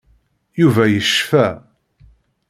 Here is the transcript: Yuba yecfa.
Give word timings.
Yuba 0.61 0.83
yecfa. 0.93 1.45